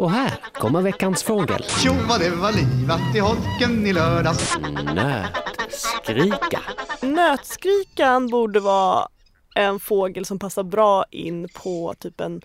[0.00, 1.62] Och här kommer veckans fågel.
[1.62, 4.58] Tjo vad det var livat i holken i lördags.
[4.94, 6.60] Nötskrika.
[7.02, 9.08] Nötskrikan borde vara
[9.54, 12.40] en fågel som passar bra in på typ en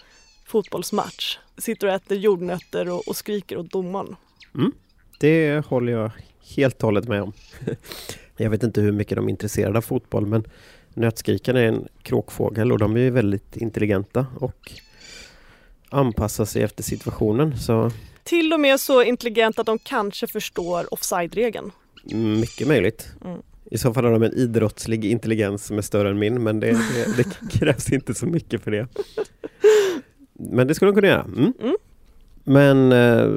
[0.45, 1.37] fotbollsmatch.
[1.57, 4.15] Sitter och äter jordnötter och, och skriker åt domaren.
[5.19, 6.11] Det håller jag
[6.55, 7.33] helt och hållet med om.
[8.37, 10.43] Jag vet inte hur mycket de är intresserade av fotboll men
[10.93, 14.71] nötskrikan är en kråkfågel och de är väldigt intelligenta och
[15.89, 17.57] anpassar sig efter situationen.
[17.59, 17.91] Så
[18.23, 21.71] Till och med så intelligent att de kanske förstår offside-regeln.
[22.39, 23.07] mycket möjligt.
[23.25, 23.39] Mm.
[23.71, 26.71] I så fall har de en idrottslig intelligens som är större än min men det,
[26.71, 28.87] det, det krävs inte så mycket för det.
[30.33, 31.21] Men det skulle de kunna göra.
[31.23, 31.53] Mm.
[31.61, 31.75] Mm.
[32.43, 33.27] Men eh,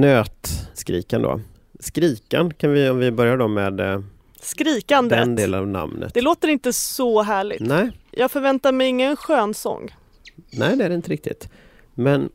[0.00, 1.40] nötskrikan då.
[1.80, 4.00] Skrikan kan vi, om vi börjar då med eh,
[4.40, 5.18] Skrikandet.
[5.18, 6.14] den delen av namnet.
[6.14, 7.60] Det låter inte så härligt.
[7.60, 9.94] Nej, Jag förväntar mig ingen skön sång.
[10.50, 11.48] nej det är det inte riktigt.
[12.00, 12.30] Men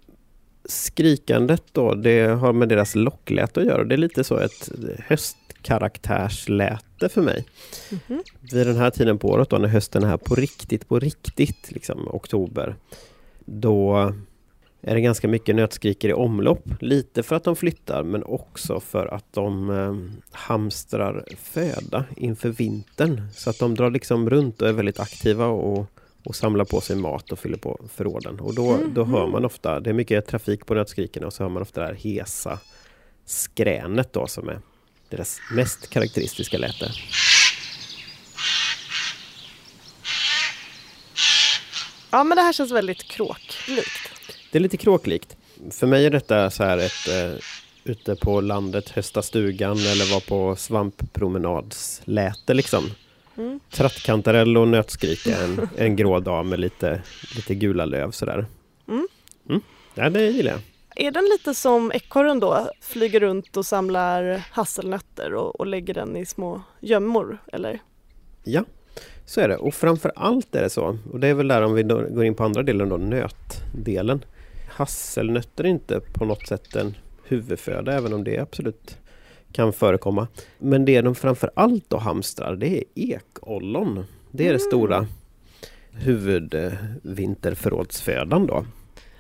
[0.66, 3.84] skrikandet då, det har med deras lockläte att göra.
[3.84, 4.70] Det är lite så ett
[5.00, 7.46] höstkaraktärsläte för mig.
[7.92, 8.24] Mhm.
[8.52, 11.72] Vid den här tiden på året då, när hösten är här på riktigt, på riktigt,
[11.72, 12.76] liksom oktober.
[13.46, 14.14] Då
[14.82, 16.66] är det ganska mycket nötskriker i omlopp.
[16.80, 19.96] Lite för att de flyttar men också för att de eh,
[20.32, 23.22] hamstrar föda inför vintern.
[23.34, 25.88] Så att de drar liksom runt och är väldigt aktiva och,
[26.26, 28.40] och samlar på sig mat och fyller på förråden.
[28.40, 31.50] Och då, då hör man ofta, det är mycket trafik på nötskriken och så hör
[31.50, 32.60] man ofta det här hesa
[33.26, 34.60] skränet då som är
[35.10, 36.92] deras mest karaktäristiska läte.
[42.12, 44.12] Ja men det här känns väldigt kråklikt.
[44.52, 45.38] Det är lite kråklikt.
[45.72, 47.40] För mig är detta så här ett eh,
[47.84, 52.84] ute på landet, hösta stugan eller vara på svamppromenadsläte liksom.
[53.38, 53.60] Mm.
[53.70, 57.02] Trattkantarell och nötskrik är en, en grå dag med lite,
[57.36, 58.46] lite gula löv sådär.
[58.88, 59.08] Mm.
[59.50, 59.62] Mm.
[59.94, 60.62] Ja, det gillar jag.
[60.96, 62.70] Är den lite som ekorren då?
[62.82, 67.80] Flyger runt och samlar hasselnötter och, och lägger den i små gömmor eller?
[68.44, 68.64] Ja,
[69.26, 69.58] så är det.
[69.58, 70.98] Och framför allt är det så.
[71.12, 74.26] Och det är väl där om vi går in på andra delen då, nötdelen.
[74.70, 78.98] Hasselnötter är inte på något sätt en huvudföda, även om det absolut
[79.56, 80.28] kan förekomma.
[80.58, 84.06] Men det de framför allt då hamstrar, det är ekollon.
[84.32, 85.08] Det är det stora
[85.92, 88.66] huvudvinterförrådsfödan då.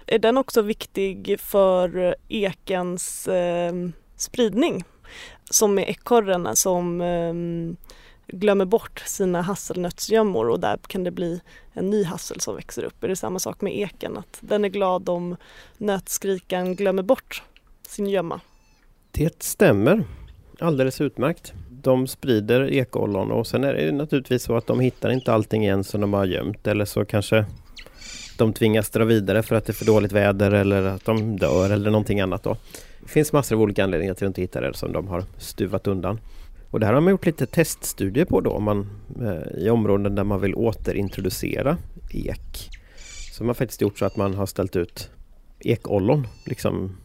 [0.07, 3.73] Är den också viktig för ekens eh,
[4.15, 4.83] spridning?
[5.49, 7.33] Som med ekorren som eh,
[8.27, 11.41] glömmer bort sina hasselnötsgömmor och där kan det bli
[11.73, 13.03] en ny hassel som växer upp.
[13.03, 14.17] Är det samma sak med eken?
[14.17, 15.35] Att den är glad om
[15.77, 17.43] nötskrikan glömmer bort
[17.87, 18.41] sin gömma?
[19.11, 20.03] Det stämmer
[20.61, 21.53] alldeles utmärkt.
[21.69, 25.83] De sprider ekollon och sen är det naturligtvis så att de hittar inte allting igen
[25.83, 27.45] som de har gömt eller så kanske
[28.37, 31.69] de tvingas dra vidare för att det är för dåligt väder eller att de dör
[31.69, 32.57] eller någonting annat då.
[33.01, 35.23] Det finns massor av olika anledningar till att de inte hittar det som de har
[35.37, 36.19] stuvat undan.
[36.71, 38.89] Och det här har man gjort lite teststudier på då om man,
[39.21, 41.77] eh, i områden där man vill återintroducera
[42.11, 42.69] ek.
[43.31, 45.09] Så man har faktiskt gjort så att man har ställt ut
[45.59, 46.97] ekollon, liksom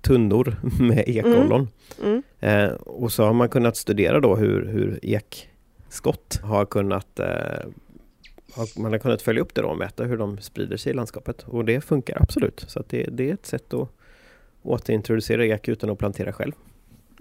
[0.00, 1.68] tunnor med ekollon.
[2.02, 2.22] Mm.
[2.40, 7.66] Eh, och så har man kunnat studera då hur, hur ekskott har kunnat eh,
[8.76, 11.42] man har kunnat följa upp det då och mäta hur de sprider sig i landskapet.
[11.42, 12.64] Och det funkar absolut.
[12.68, 13.88] Så det, det är ett sätt att
[14.62, 16.52] återintroducera ek utan att plantera själv.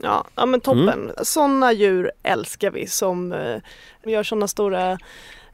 [0.01, 1.11] Ja, ja men toppen.
[1.23, 3.57] Sådana djur älskar vi som eh,
[4.03, 4.97] gör sådana stora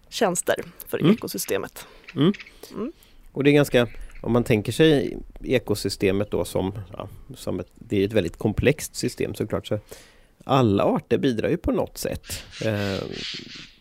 [0.09, 0.55] tjänster
[0.87, 1.11] för Mm.
[1.11, 1.85] ekosystemet.
[3.31, 3.87] Och det är ganska,
[4.21, 8.95] om man tänker sig ekosystemet då som, ja, som ett, det är ett väldigt komplext
[8.95, 9.67] system såklart.
[9.67, 9.79] Så
[10.43, 13.03] alla arter bidrar ju på något sätt eh,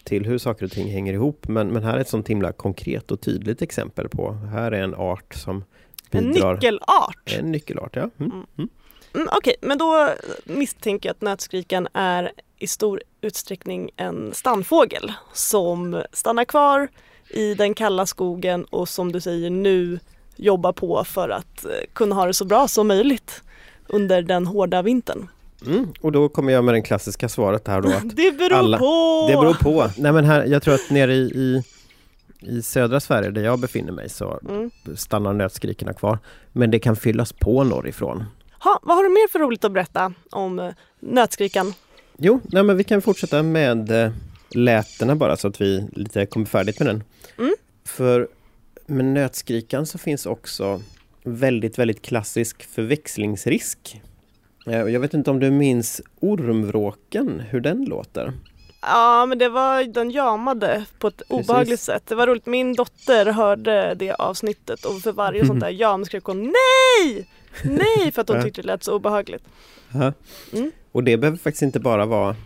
[0.05, 1.49] till hur saker och ting hänger ihop.
[1.49, 4.95] Men, men här är ett sånt himla konkret och tydligt exempel på, här är en
[4.95, 5.65] art som
[6.11, 6.55] En bidrar.
[6.55, 7.37] nyckelart.
[7.39, 8.11] En nyckelart, ja.
[8.19, 8.33] Mm.
[8.59, 8.69] Mm.
[9.15, 10.09] Mm, Okej, men då
[10.45, 16.89] misstänker jag att nötskrikan är i stor utsträckning en stannfågel som stannar kvar
[17.31, 19.99] i den kalla skogen och som du säger nu
[20.39, 23.43] jobbar på för att eh, kunna ha det så bra som möjligt
[23.87, 25.29] under den hårda vintern.
[25.67, 25.87] Mm.
[26.01, 27.89] Och då kommer jag med det klassiska svaret här då.
[27.89, 29.27] Att Det beror alla- på!
[29.31, 29.91] Det beror på.
[29.97, 31.63] Nej men här, jag tror att nere i, i,
[32.41, 34.71] i södra Sverige där jag befinner mig så Mm.
[34.97, 36.19] stannar nötskrikorna kvar.
[36.53, 38.25] Men det kan fyllas på norrifrån.
[38.61, 40.69] Ha, vad har du mer för roligt att berätta om eh,
[41.01, 41.75] nötskrikan?
[42.17, 44.11] Jo, nej men vi kan fortsätta med eh,
[44.51, 47.03] lätena bara så att vi lite kommer färdigt med den.
[47.39, 47.55] Mm.
[47.85, 48.29] För
[48.89, 50.81] med nötskrikan så finns också
[51.25, 54.03] väldigt, väldigt klassisk förväxlingsrisk.
[54.67, 58.33] Eh, Jag vet inte om du minns ormvråken, hur den låter?
[58.83, 61.85] Ja, men det var den jamade på ett obehagligt Precis.
[61.87, 62.03] sätt.
[62.07, 66.25] Det var roligt, min dotter hörde det avsnittet och för varje sånt där jam skrek
[66.25, 67.29] hon nej!
[67.65, 68.43] Nej, för att Ja.
[68.43, 69.43] tyckte det lät så obehagligt.
[70.53, 70.71] Mm.
[70.93, 72.37] Och det behöver faktiskt inte bara vara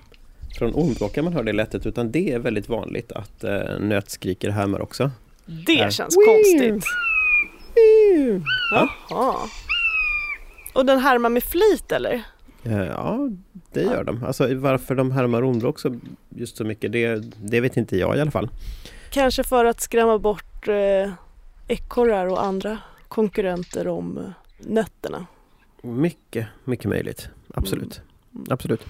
[0.58, 4.80] från ormbråkar man hör det lätet utan det är väldigt vanligt att eh, nötskriker härmar
[4.82, 5.10] också.
[5.66, 6.84] Det känns konstigt.
[8.74, 8.88] Ja.
[9.10, 9.34] Jaha.
[10.74, 12.22] Och den härmar med flit eller?
[12.64, 13.28] Eh, Ja,
[13.72, 14.24] det gör de.
[14.24, 18.20] Alltså varför de härmar ormbråk så just så mycket, det, det vet inte jag i
[18.20, 18.48] alla fall.
[19.10, 21.12] Kanske för att skrämma bort eh,
[21.68, 22.78] ekorrar och andra
[23.08, 24.24] konkurrenter om eh,
[24.58, 25.26] nötterna.
[25.82, 27.28] Mycket, mycket möjligt.
[27.54, 28.00] Absolut.
[28.34, 28.46] Mm.
[28.50, 28.86] Absolut.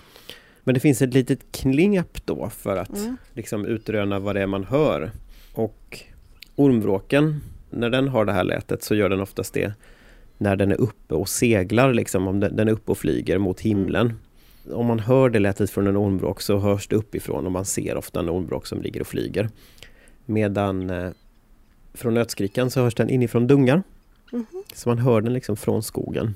[0.65, 3.17] Men det finns ett litet knep då för att Mm.
[3.33, 5.11] liksom utröna vad det är man hör.
[5.55, 6.01] Och
[6.57, 7.41] ormvråken,
[7.71, 9.75] när den har det här lätet så gör den oftast det
[10.43, 14.13] när den är uppe och seglar, liksom, om den är uppe och flyger mot himlen.
[14.71, 17.97] Om man hör det lätet från en ormvråk så hörs det uppifrån och man ser
[17.97, 19.51] ofta en ormvråk som ligger och flyger.
[20.27, 21.11] Medan eh,
[21.95, 23.83] från nötskrikan så hörs den inifrån dungar.
[24.33, 24.47] Mhm.
[24.75, 26.35] Så man hör den liksom från skogen.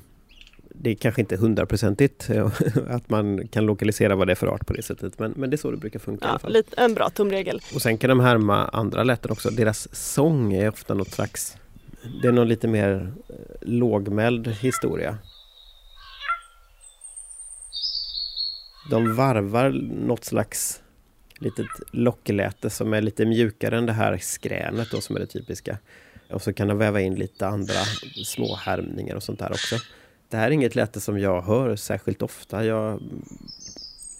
[0.81, 2.51] Det är kanske inte hundraprocentigt eh,
[2.89, 5.55] att man kan lokalisera vad det är för art på det sättet men, men det
[5.55, 6.53] är så det brukar funka i alla Ja, fall.
[6.53, 7.61] lite, en bra tumregel.
[7.75, 9.49] Och sen kan de härma andra läten också.
[9.49, 11.57] Deras sång är ofta något slags...
[12.21, 15.17] Det är någon lite mer eh, lågmäld historia.
[18.89, 19.69] De varvar
[20.07, 20.81] något slags
[21.39, 25.77] litet lockläte som är lite mjukare än det här skränet då som är det typiska.
[26.29, 27.79] Och så kan de väva in lite andra
[28.25, 29.75] små härmningar och sånt där också.
[30.29, 32.65] Det här är inget läte som jag hör särskilt ofta.
[32.65, 33.01] Jag,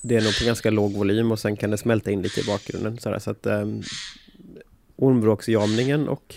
[0.01, 2.43] det är nog på ganska låg volym och sen kan det smälta in lite i
[2.43, 2.99] bakgrunden.
[2.99, 3.83] Sådär, så att um,
[4.95, 6.35] Ormbråksjamningen och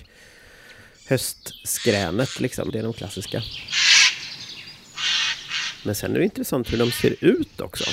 [1.06, 3.42] höstskränet liksom, det är de klassiska.
[5.84, 7.84] Men sen är det intressant hur de ser ut också.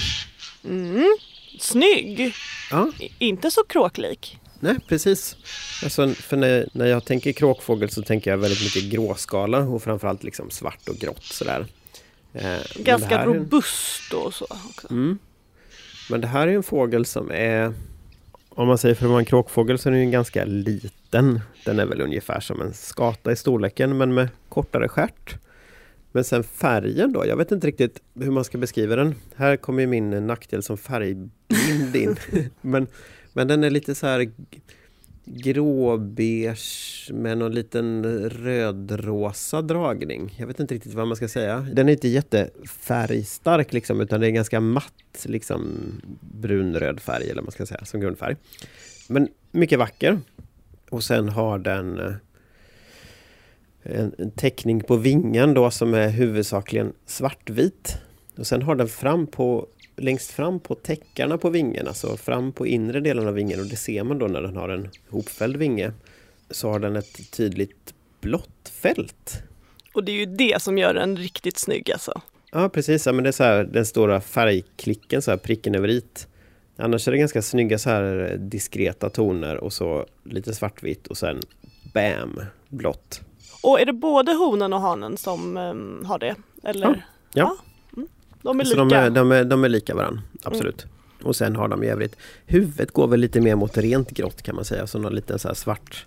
[0.65, 1.17] Mm.
[1.59, 2.33] Snygg!
[2.71, 4.39] Ja, Inte så kråklik.
[4.59, 5.35] Nej precis.
[5.83, 10.23] Alltså, för när, när jag tänker kråkfågel så tänker jag väldigt mycket gråskala och framförallt
[10.23, 11.65] liksom svart och grått sådär.
[12.33, 14.87] Eh, Ganska robust och så också.
[14.91, 15.17] Mm.
[16.09, 17.73] Men det här är en fågel som är
[18.49, 21.41] Om man säger för att vara en kråkfågel så är den ganska liten.
[21.65, 25.37] Den är väl ungefär som en skata i storleken men med kortare stjärt.
[26.11, 29.15] Men sen färgen då, jag vet inte riktigt hur man ska beskriva den.
[29.35, 32.15] Här kommer ju min nackdel som färgblind in.
[32.61, 32.87] men,
[33.37, 34.31] men den är lite så här
[35.25, 40.35] gråbeige med någon liten rödrosa dragning.
[40.37, 41.67] Jag vet inte riktigt vad man ska säga.
[41.73, 45.67] Den är inte jättefärgstark liksom utan det är ganska matt liksom
[46.21, 48.35] brunröd färg eller vad man ska säga som grundfärg.
[49.07, 50.19] Men mycket vacker.
[50.89, 52.13] Och sen har den eh,
[53.83, 57.97] en, en teckning på vingen då som är huvudsakligen svartvit.
[58.37, 59.67] Och sen har den fram på
[59.97, 63.75] längst fram på täckarna på vingen, alltså fram på inre delen av vingen och det
[63.75, 65.91] ser man då när den har en hopfälld vinge.
[66.49, 69.43] Så har den ett tydligt blått fält.
[69.93, 72.21] Och det är ju det som gör den riktigt snygg alltså.
[72.51, 75.87] Ja precis, ja, men det är så här, den stora färgklicken, så här, pricken över
[75.87, 76.27] it.
[76.77, 81.39] Annars är det ganska snygga så här diskreta toner och så lite svartvitt och sen
[81.93, 82.41] BAM!
[82.69, 83.21] Blått.
[83.63, 86.35] Och är det både honen och hanen som ehm, har det?
[86.63, 87.05] Eller?
[87.33, 87.45] Ja.
[87.45, 87.57] Mm.
[88.41, 89.01] De är Så lika?
[89.01, 90.85] de är, de, är, de är lika varandra, absolut.
[91.23, 94.55] Och sen har de i övrigt Huvudet går väl lite mer mot rent grått kan
[94.55, 96.05] man säga, så någon liten så svart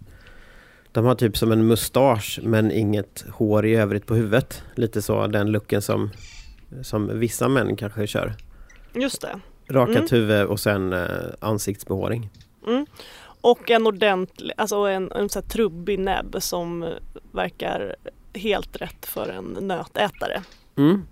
[0.92, 4.62] De har typ som en mustasch men inget hår i övrigt på huvudet.
[4.74, 6.10] Lite så den looken som,
[6.82, 8.34] som vissa män kanske kör.
[8.94, 9.40] Just det.
[9.68, 10.08] Rakat Mm.
[10.10, 11.08] huvud och sen eh,
[11.40, 12.30] ansiktsbehåring.
[12.66, 12.86] Mm.
[13.40, 16.86] Och en ordentlig, alltså en, en så här trubbig näbb som
[17.32, 17.96] verkar
[18.34, 20.42] helt rätt för en nötätare.
[20.76, 21.02] Mm.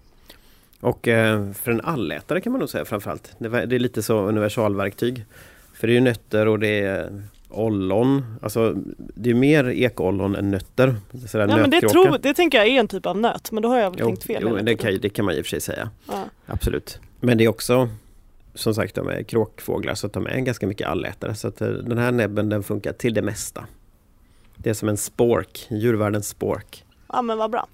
[0.80, 3.34] Och eh, för en allätare kan man nog säga framförallt.
[3.38, 5.24] Det, är lite så universalverktyg.
[5.72, 8.38] För det är ju nötter och det är ollon.
[8.42, 10.94] Alltså det är mer ekollon än nötter.
[11.26, 13.68] Sådär Ja men det, tror, det tänker jag är en typ av nöt men då
[13.68, 14.42] har jag väl Jo, tänkt fel.
[14.42, 15.90] jo det, kan, det kan man i och för sig säga.
[16.08, 16.24] Ja.
[16.46, 17.00] Absolut.
[17.20, 17.88] Men det är också
[18.54, 21.34] som sagt de är kråkfåglar så de är ganska mycket allätare.
[21.34, 23.66] Så att eh, den här näbben den funkar till det mesta.
[24.56, 26.84] Det är som en spork, djurvärldens spork.
[27.12, 27.66] ja men vad bra.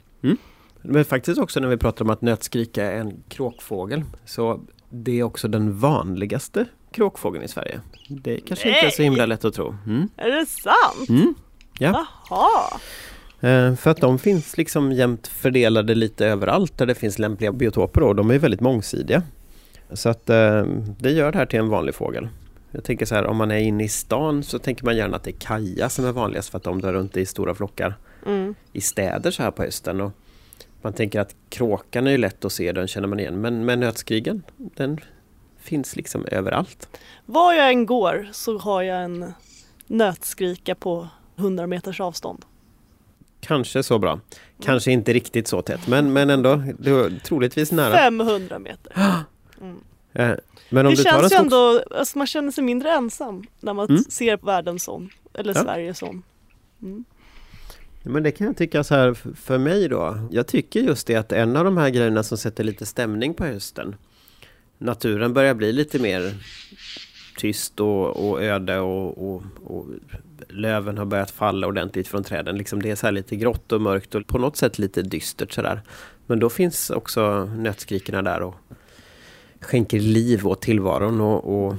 [0.85, 4.61] Men faktiskt också när vi pratar om att nötskrika är en kråkfågel så
[4.91, 7.81] det är också den vanligaste kråkfågeln i Sverige.
[8.09, 9.77] Det kanske inte är så himla lätt att tro.
[9.87, 10.09] Mm.
[10.17, 11.09] Är det sant?
[11.09, 11.35] Mm.
[11.79, 12.81] Ja, Jaha.
[13.51, 18.03] eh, för att de finns liksom jämnt fördelade lite överallt där det finns lämpliga biotoper
[18.03, 19.23] och de är väldigt mångsidiga.
[19.93, 20.63] Så att eh,
[20.99, 22.29] det gör det här till en vanlig fågel.
[22.71, 25.25] Jag tänker så här, om man är inne i stan så tänker man gärna att
[25.25, 27.95] det är kaja som är vanligast för att de drar runt i stora flockar.
[28.27, 28.55] Mm.
[28.73, 30.01] i städer så här på hösten.
[30.01, 30.13] Och
[30.85, 33.41] man tänker att kråkan är ju lätt att se, den känner man igen.
[33.41, 34.99] Men, men nötskrigen, den
[35.59, 36.89] finns liksom överallt.
[37.27, 39.33] Var jag än går så har jag en
[39.87, 42.45] nötskrika på 100 meters avstånd.
[43.41, 44.21] Kanske så bra.
[44.63, 46.63] Kanske inte riktigt så tätt men, men ändå
[47.23, 47.95] troligtvis nära.
[47.97, 48.93] 500 meter.
[50.17, 50.31] Eh,
[50.71, 53.89] Men om det du känns ju ändå, alltså man känner sig mindre ensam när man
[53.89, 54.03] Mm.
[54.03, 55.63] ser världen som, eller Ja.
[55.63, 56.23] Sverige som.
[56.83, 57.05] Mm.
[58.07, 60.29] Men det kan jag tycka så här för mig då.
[60.31, 63.45] Jag tycker just det att en av de här grejerna som sätter lite stämning på
[63.45, 63.97] hösten.
[64.79, 66.35] Naturen börjar bli lite mer
[67.37, 69.87] tyst och, och öde och, och, och
[70.49, 72.59] löven har börjat falla ordentligt från träden.
[72.59, 75.53] Liksom det är så här lite grått och mörkt och på något sätt lite dystert
[75.53, 75.83] sådär.
[76.27, 78.55] Men då finns också nötskrikorna där och
[79.61, 81.77] skänker liv åt tillvaron och, och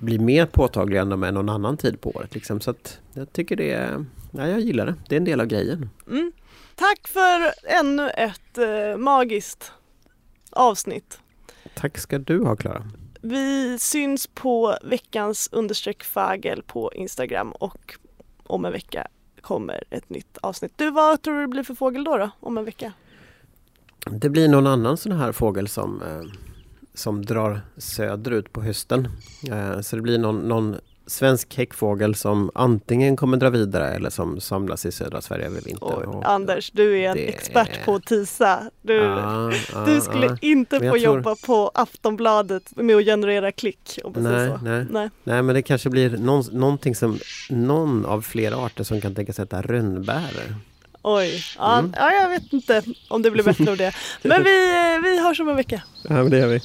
[0.00, 2.34] blir mer påtagliga än de är någon annan tid på året.
[2.34, 2.60] Liksom.
[2.60, 2.74] Så
[3.12, 4.94] jag tycker det är, ja, jag gillar det.
[5.08, 5.90] Det är en del av grejen.
[6.10, 6.32] Mm.
[6.74, 9.72] Tack för ännu ett eh, magiskt
[10.50, 11.20] avsnitt.
[11.74, 12.82] Tack ska du ha Klara.
[13.22, 17.94] Vi syns på veckans understreck fagel på Instagram och
[18.46, 19.06] om en vecka
[19.40, 20.72] kommer ett nytt avsnitt.
[20.76, 22.92] Du, vad tror du det blir för fågel då, då om en vecka?
[24.06, 26.22] Det blir någon annan sån här fågel som, eh,
[27.00, 29.08] som drar söderut på hösten.
[29.50, 30.76] Eh, så det blir någon, någon
[31.06, 36.04] svensk häckfågel som antingen kommer dra vidare eller som samlas i södra Sverige över vintern.
[36.08, 38.62] Och- Anders, du är en det- expert på tisa.
[38.82, 40.36] Du, Ja, ja, du skulle ja.
[40.40, 43.98] inte få tror- jobba på Aftonbladet med att generera klick.
[44.14, 44.86] Nej, nej.
[44.90, 45.10] nej.
[45.24, 47.18] Nej men det kanske blir någon, någonting som
[47.50, 50.54] någon av flera arter som kan tänka sig äta rönnbär.
[51.02, 51.92] Oj, ja, Mm.
[51.96, 53.92] ja, jag vet inte om det blir bättre av det.
[54.22, 55.82] Men vi, eh, vi hörs om en vecka.
[56.02, 56.60] Ja men det gör vi.